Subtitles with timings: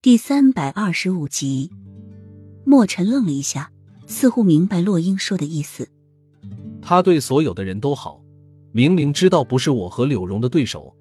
[0.00, 1.72] 第三百二十五集，
[2.64, 3.72] 莫尘愣了一下，
[4.06, 5.88] 似乎明白洛英说的意思。
[6.80, 8.22] 他对所有的人都好，
[8.70, 10.94] 明明知道不是我和柳荣的对手，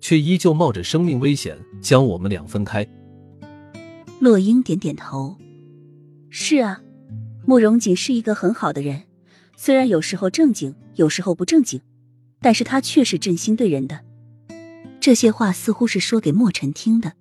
[0.00, 2.84] 却依旧冒着生命危险将我们俩分开。
[4.18, 5.36] 洛英点点头
[6.28, 6.82] ：“是啊，
[7.46, 9.04] 慕容锦是一个很好的人，
[9.56, 11.80] 虽然有时候正经，有时候不正经，
[12.40, 14.00] 但是他却是真心对人的。”
[14.98, 17.12] 这些话似乎是说给莫尘听的。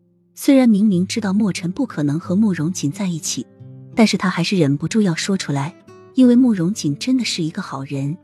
[0.44, 3.46] 虽然明明知道莫尘不可能和慕容锦在一起，
[3.94, 5.76] 但是他还是忍不住要说出来，
[6.16, 8.18] 因为慕容锦真的是一个好人。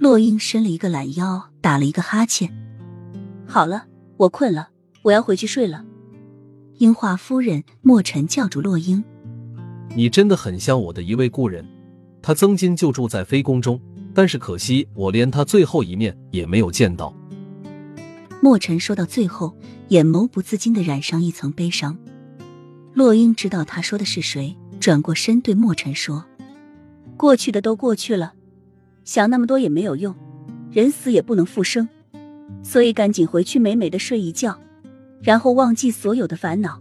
[0.00, 2.52] 洛英伸了一个懒腰，打了一个哈欠。
[3.46, 3.84] 好了，
[4.16, 4.70] 我困了，
[5.02, 5.84] 我要回去睡了。
[6.78, 9.04] 樱花夫人，莫尘叫住洛英
[9.94, 11.64] ：“你真的很像我的一位故人，
[12.20, 13.80] 他曾经就住在妃宫中，
[14.12, 17.14] 但是可惜我连他最后一面也没有见到。”
[18.42, 19.54] 莫尘说到最后，
[19.88, 21.98] 眼眸不自禁的染上一层悲伤。
[22.94, 26.24] 洛英知道他说的是谁，转过身对莫尘说
[27.18, 28.32] ：“过去的都过去了，
[29.04, 30.14] 想那么多也没有用，
[30.72, 31.86] 人死也不能复生，
[32.62, 34.58] 所以赶紧回去美美的睡一觉，
[35.22, 36.80] 然后忘记所有的烦恼。”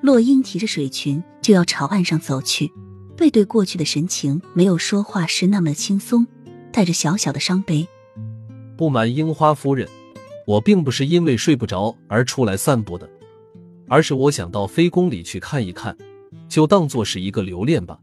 [0.00, 2.72] 洛英提着水裙就要朝岸上走去，
[3.16, 6.26] 背对过去的神情，没有说话时那么的轻松，
[6.72, 7.86] 带着小小的伤悲。
[8.76, 9.86] 不瞒樱花夫人。
[10.46, 13.08] 我并不是因为睡不着而出来散步的，
[13.88, 15.96] 而是我想到飞宫里去看一看，
[16.48, 17.98] 就当做是一个留恋吧。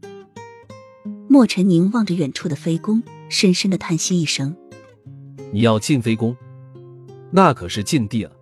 [1.28, 4.54] 莫尘凝望着远处的飞宫，深深的叹息一声
[5.52, 6.36] ：“你要进飞宫，
[7.30, 8.32] 那可是禁地啊。”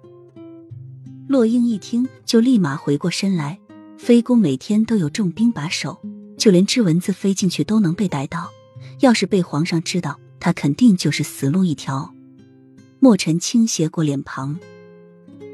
[1.28, 3.58] 洛英一听，就立马回过身来。
[3.96, 6.00] 飞宫每天都有重兵把守，
[6.38, 8.50] 就连只蚊子飞进去都能被逮到。
[9.00, 12.12] 要是被皇上知道，他肯定就是死路一条。
[13.02, 14.58] 墨尘倾斜过脸庞。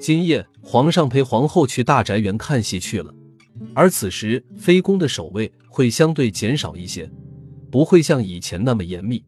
[0.01, 3.15] 今夜皇上陪皇后去大宅园看戏去了，
[3.73, 7.09] 而此时妃宫的守卫会相对减少一些，
[7.71, 9.25] 不会像以前那么严密。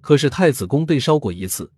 [0.00, 1.72] 可是太子宫被烧过一次，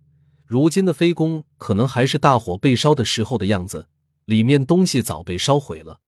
[0.45, 3.87] 如今的妃宫可能还是大火被烧的时候的样子，
[4.25, 5.99] 里面东西早被烧毁了。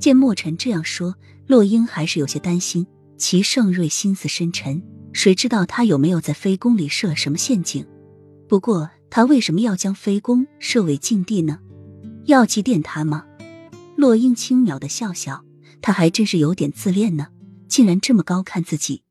[0.00, 1.14] 见墨尘这样说，
[1.46, 2.86] 洛英还是有些担心。
[3.16, 4.82] 齐盛瑞心思深沉。
[5.14, 7.86] 谁知道他有没有在飞宫里设什么陷阱？
[8.48, 11.60] 不过他为什么要将飞宫设为禁地呢？
[12.24, 13.24] 要祭奠他吗？
[13.96, 15.44] 洛英轻描的笑笑，
[15.80, 17.28] 他还真是有点自恋呢，
[17.68, 19.02] 竟然这么高看自己。